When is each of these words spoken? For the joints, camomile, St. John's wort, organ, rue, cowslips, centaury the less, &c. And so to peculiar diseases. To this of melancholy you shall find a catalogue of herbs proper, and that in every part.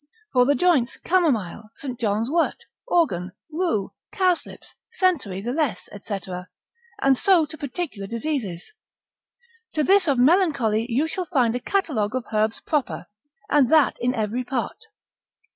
For 0.33 0.47
the 0.47 0.55
joints, 0.55 0.97
camomile, 1.05 1.69
St. 1.75 1.99
John's 1.99 2.27
wort, 2.27 2.65
organ, 2.87 3.33
rue, 3.51 3.91
cowslips, 4.11 4.73
centaury 4.97 5.41
the 5.43 5.51
less, 5.51 5.87
&c. 6.07 6.19
And 7.03 7.15
so 7.15 7.45
to 7.45 7.55
peculiar 7.55 8.07
diseases. 8.07 8.71
To 9.75 9.83
this 9.83 10.07
of 10.07 10.17
melancholy 10.17 10.87
you 10.89 11.07
shall 11.07 11.25
find 11.25 11.55
a 11.55 11.59
catalogue 11.59 12.15
of 12.15 12.25
herbs 12.33 12.61
proper, 12.61 13.05
and 13.47 13.71
that 13.71 13.97
in 14.01 14.15
every 14.15 14.43
part. 14.43 14.87